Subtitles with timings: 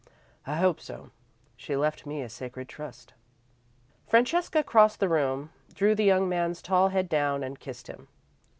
[0.47, 1.11] "I hope so.
[1.55, 3.13] She left me a sacred trust."
[4.07, 8.07] Francesca crossed the room, drew the young man's tall head down, and kissed him.